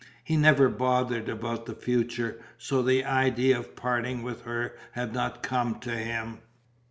[0.23, 5.43] He never bothered about the future, so the idea of parting with her had not
[5.43, 6.39] come to him.